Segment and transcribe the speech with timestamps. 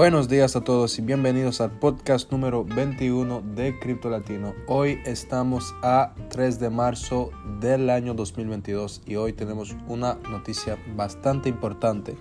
[0.00, 4.54] Buenos días a todos y bienvenidos al podcast número 21 de Cripto Latino.
[4.66, 7.30] Hoy estamos a 3 de marzo
[7.60, 12.16] del año 2022 y hoy tenemos una noticia bastante importante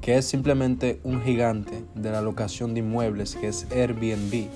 [0.00, 4.48] que es simplemente un gigante de la locación de inmuebles que es Airbnb,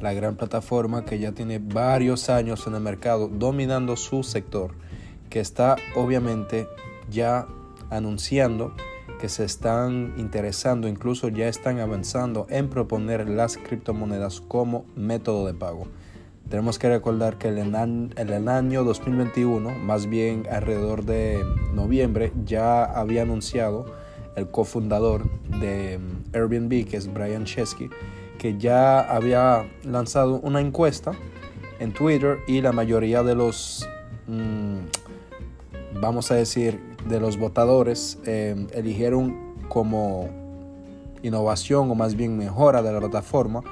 [0.00, 4.76] la gran plataforma que ya tiene varios años en el mercado dominando su sector,
[5.28, 6.68] que está obviamente
[7.10, 7.48] ya
[7.90, 8.76] anunciando
[9.20, 15.54] que se están interesando, incluso ya están avanzando en proponer las criptomonedas como método de
[15.54, 15.86] pago.
[16.48, 21.44] Tenemos que recordar que en el año 2021, más bien alrededor de
[21.74, 23.86] noviembre, ya había anunciado
[24.36, 25.28] el cofundador
[25.60, 25.98] de
[26.32, 27.90] Airbnb, que es Brian Chesky,
[28.38, 31.12] que ya había lanzado una encuesta
[31.80, 33.88] en Twitter y la mayoría de los,
[34.28, 40.28] mm, vamos a decir, de los votadores eh, eligieron como
[41.22, 43.62] innovación o más bien mejora de la plataforma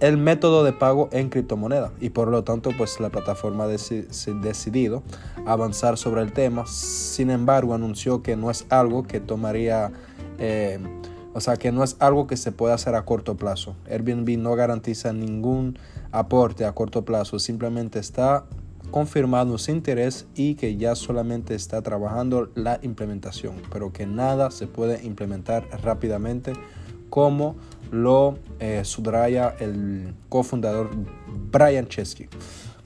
[0.00, 1.92] el método de pago en criptomoneda.
[2.00, 5.04] Y por lo tanto pues la plataforma ha decidido
[5.46, 6.66] avanzar sobre el tema.
[6.66, 9.92] Sin embargo anunció que no es algo que tomaría
[10.38, 10.80] eh,
[11.34, 13.74] o sea que no es algo que se pueda hacer a corto plazo.
[13.88, 15.78] Airbnb no garantiza ningún
[16.10, 18.44] aporte a corto plazo simplemente está
[18.92, 24.68] confirmado su interés y que ya solamente está trabajando la implementación, pero que nada se
[24.68, 26.52] puede implementar rápidamente
[27.10, 27.56] como
[27.90, 30.90] lo eh, subraya el cofundador
[31.50, 32.28] Brian Chesky.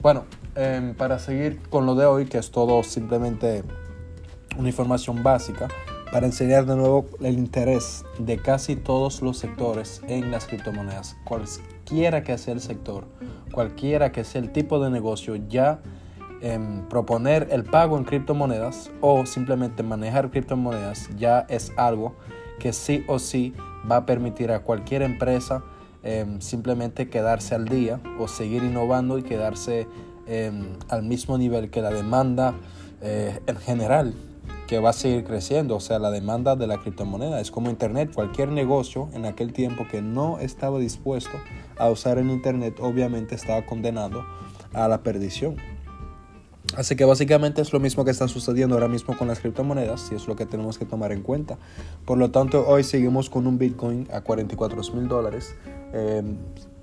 [0.01, 3.63] Bueno, em, para seguir con lo de hoy, que es todo simplemente
[4.57, 5.67] una información básica,
[6.11, 11.15] para enseñar de nuevo el interés de casi todos los sectores en las criptomonedas.
[11.87, 13.05] Cualquiera que sea el sector,
[13.53, 15.79] cualquiera que sea el tipo de negocio, ya
[16.89, 22.13] proponer el pago en criptomonedas o simplemente manejar criptomonedas ya es algo
[22.59, 23.53] que sí o sí
[23.89, 25.63] va a permitir a cualquier empresa
[26.03, 29.87] em, simplemente quedarse al día o seguir innovando y quedarse
[30.27, 32.53] em, al mismo nivel que la demanda
[33.01, 34.13] eh, en general
[34.67, 37.39] que va a seguir creciendo, o sea, la demanda de la criptomoneda.
[37.39, 41.31] Es como Internet, cualquier negocio en aquel tiempo que no estaba dispuesto
[41.77, 44.25] a usar el Internet, obviamente estaba condenado
[44.73, 45.55] a la perdición.
[46.75, 50.15] Así que básicamente es lo mismo que está sucediendo ahora mismo con las criptomonedas y
[50.15, 51.57] es lo que tenemos que tomar en cuenta.
[52.05, 55.55] Por lo tanto, hoy seguimos con un Bitcoin a 44 mil dólares.
[55.93, 56.23] Eh,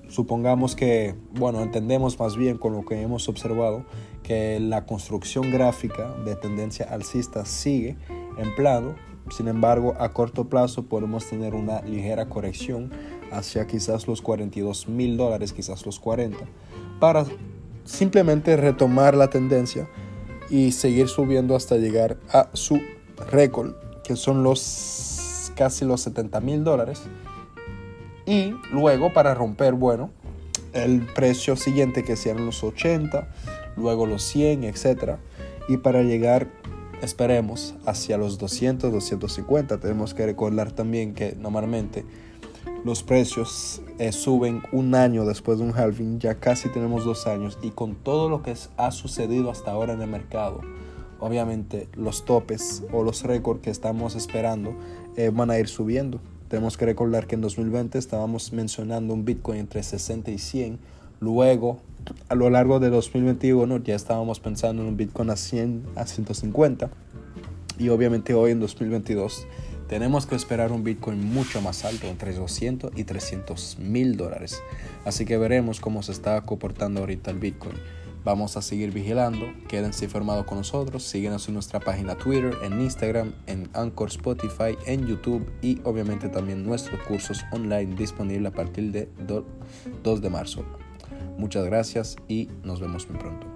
[0.09, 3.84] supongamos que, bueno, entendemos más bien con lo que hemos observado
[4.22, 7.97] que la construcción gráfica de tendencia alcista sigue
[8.38, 8.94] en plano.
[9.31, 12.91] Sin embargo, a corto plazo podemos tener una ligera corrección
[13.31, 16.38] hacia quizás los 42 mil dólares, quizás los 40,
[17.00, 17.25] para
[17.84, 19.88] simplemente retomar la tendencia
[20.50, 22.81] y seguir subiendo hasta llegar a su
[23.31, 27.03] récord, que son los casi los 70 mil dólares.
[28.26, 30.10] Y luego para romper, bueno,
[30.72, 33.28] el precio siguiente que sean los 80,
[33.76, 35.16] luego los 100, etc.
[35.68, 36.48] Y para llegar,
[37.02, 39.78] esperemos, hacia los 200, 250.
[39.78, 42.04] Tenemos que recordar también que normalmente
[42.84, 47.58] los precios eh, suben un año después de un halving, ya casi tenemos dos años
[47.62, 50.60] y con todo lo que ha sucedido hasta ahora en el mercado,
[51.18, 54.74] obviamente los topes o los récords que estamos esperando
[55.16, 56.20] eh, van a ir subiendo.
[56.49, 60.78] Tenemos que recordar que en 2020 estábamos mencionando un Bitcoin entre 60 y 100,
[61.21, 61.78] luego
[62.28, 66.91] a lo largo de 2021 ya estábamos pensando en un Bitcoin a 100 a 150
[67.78, 69.47] y obviamente hoy en 2022
[69.88, 74.62] tenemos que esperar un Bitcoin mucho más alto, entre 200 y 300 mil dólares.
[75.04, 77.77] Así que veremos cómo se está comportando ahorita el Bitcoin.
[78.24, 83.34] Vamos a seguir vigilando, quédense informados con nosotros, síguenos en nuestra página Twitter, en Instagram,
[83.46, 89.08] en Anchor, Spotify, en YouTube y obviamente también nuestros cursos online disponibles a partir de
[90.02, 90.64] 2 de marzo.
[91.36, 93.53] Muchas gracias y nos vemos muy pronto.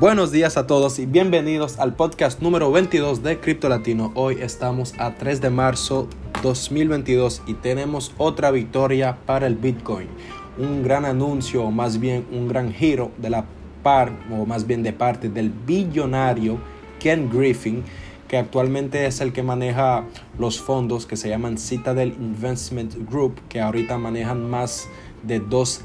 [0.00, 4.12] Buenos días a todos y bienvenidos al podcast número 22 de Crypto Latino.
[4.14, 6.08] Hoy estamos a 3 de marzo
[6.42, 10.08] 2022 y tenemos otra victoria para el Bitcoin.
[10.56, 13.44] Un gran anuncio o más bien un gran giro de la
[13.82, 16.56] par o más bien de parte del billonario
[16.98, 17.84] Ken Griffin
[18.26, 20.06] que actualmente es el que maneja
[20.38, 24.88] los fondos que se llaman Citadel Investment Group que ahorita manejan más
[25.24, 25.82] de 2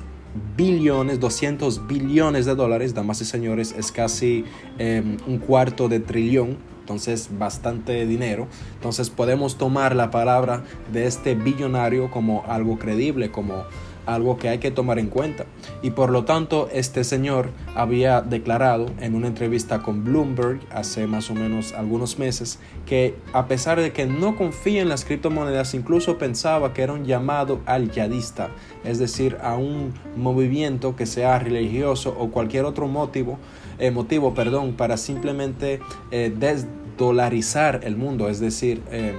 [0.56, 4.46] billones, 200 billones de dólares, damas y señores, es casi
[4.78, 8.48] em, un cuarto de trillón entonces bastante dinero.
[8.76, 13.64] Entonces podemos tomar la palabra de este billonario como algo creíble, como
[14.06, 15.46] algo que hay que tomar en cuenta.
[15.82, 21.30] Y por lo tanto, este señor había declarado en una entrevista con Bloomberg hace más
[21.30, 26.18] o menos algunos meses que a pesar de que no confía en las criptomonedas, incluso
[26.18, 28.50] pensaba que era un llamado al yadista,
[28.84, 33.40] es decir, a un movimiento que sea religioso o cualquier otro motivo,
[33.80, 35.80] eh, motivo perdón, para simplemente
[36.12, 36.34] eh,
[36.96, 39.14] desdolarizar el mundo, es decir, eh,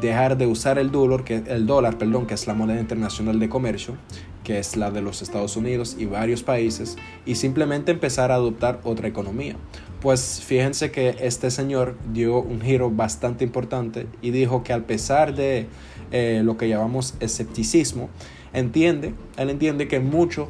[0.00, 3.96] dejar de usar el dólar, que, perdón, que es la moneda internacional de comercio,
[4.42, 8.80] que es la de los Estados Unidos y varios países, y simplemente empezar a adoptar
[8.82, 9.56] otra economía.
[10.00, 15.34] Pues fíjense que este señor dio un giro bastante importante y dijo que al pesar
[15.34, 15.66] de
[16.10, 18.10] eh, lo que llamamos escepticismo,
[18.52, 20.48] entiende, él entiende que mucho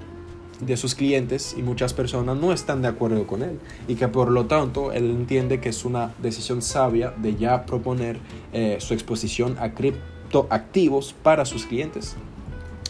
[0.60, 3.58] de sus clientes y muchas personas no están de acuerdo con él
[3.88, 8.18] y que por lo tanto él entiende que es una decisión sabia de ya proponer
[8.52, 12.16] eh, su exposición a criptoactivos para sus clientes.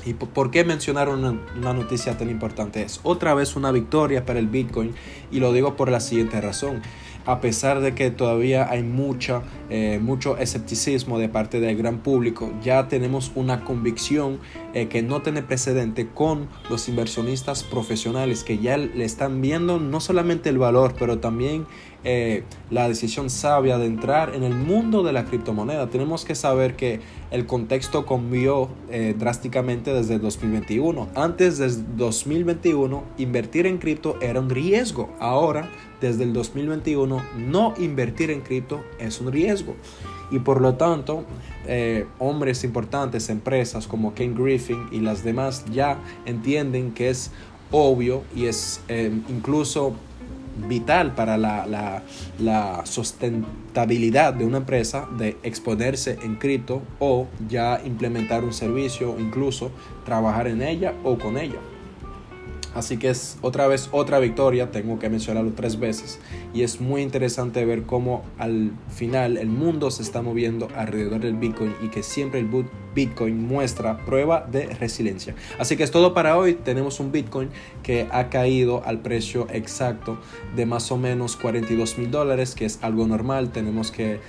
[0.06, 2.82] ¿Y por qué mencionar una, una, noticia tan importante?
[2.82, 4.94] Es otra vez una victoria para el Bitcoin
[5.30, 6.82] y lo digo por la siguiente razón
[7.26, 12.52] a pesar de que todavía hay mucha, eh, mucho escepticismo de parte del gran público,
[12.62, 14.38] ya tenemos una convicción
[14.74, 20.00] eh, que no tiene precedente con los inversionistas profesionales que ya le están viendo no
[20.00, 21.66] solamente el valor, pero también
[22.06, 25.88] eh, la decisión sabia de entrar en el mundo de la criptomoneda.
[25.88, 27.00] Tenemos que saber que
[27.30, 28.68] el contexto cambió
[29.16, 31.08] drásticamente desde el 2021.
[31.14, 35.08] Antes del 2021, invertir en cripto era un riesgo.
[35.18, 39.74] Ahora desde el 2021 no invertir en cripto es un riesgo.
[40.30, 41.24] Y por lo tanto,
[41.66, 47.30] eh, hombres importantes, empresas como Ken Griffin y las demás ya entienden que es
[47.70, 49.94] obvio y es eh, incluso
[50.68, 52.02] vital para la, la,
[52.38, 59.72] la, sustentabilidad de una empresa de exponerse en cripto o ya implementar un servicio, incluso
[60.04, 61.58] trabajar en ella o con ella.
[62.74, 66.18] Así que es otra vez otra victoria, tengo que mencionarlo tres veces.
[66.52, 71.34] Y es muy interesante ver cómo al final el mundo se está moviendo alrededor del
[71.34, 72.48] Bitcoin y que siempre el
[72.94, 75.34] Bitcoin muestra prueba de resiliencia.
[75.58, 76.54] Así que es todo para hoy.
[76.54, 77.50] Tenemos un Bitcoin
[77.82, 80.18] que ha caído al precio exacto
[80.56, 83.50] de más o menos 42 mil dólares, que es algo normal.
[83.50, 84.20] Tenemos que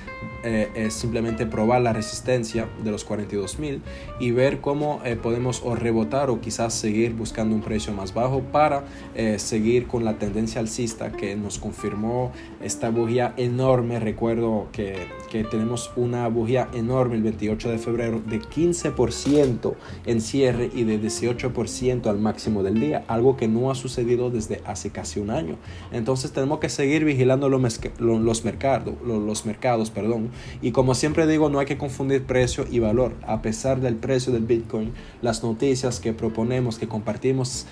[0.43, 3.81] eh, simplemente probar la resistencia de los 42 mil
[4.19, 8.34] y ver cómo eh, podemos o rebotar o quizás seguir buscando un precio más bajo
[8.41, 8.85] para
[9.15, 13.99] eh, seguir con la tendencia alcista que nos confirmó esta bujía enorme.
[13.99, 19.73] Recuerdo que, que tenemos una bujía enorme el 28 de febrero de 15%
[20.05, 24.61] en cierre y de 18% al máximo del día, algo que no ha sucedido desde
[24.65, 25.57] hace casi un año.
[25.91, 30.29] Entonces tenemos que seguir vigilando los, los, mercados, los mercados, perdón.
[30.61, 33.13] Y como siempre digo, no hay que confundir precio y valor.
[33.25, 37.65] A pesar del precio del Bitcoin, las noticias que proponemos, que compartimos,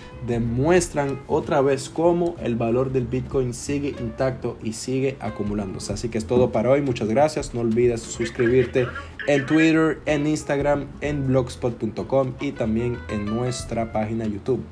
[0.54, 5.94] demuestran otra vez cómo el valor del Bitcoin sigue intacto y sigue acumulándose.
[5.94, 6.82] Así que es todo para hoy.
[6.82, 7.56] Muchas gracias.
[7.56, 8.88] No olvides suscribirte
[9.28, 14.64] en Twitter, en Instagram, en blogspot.com y también en nuestra página YouTube.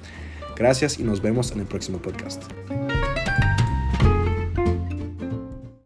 [0.55, 2.43] Gracias y nos vemos en el próximo podcast.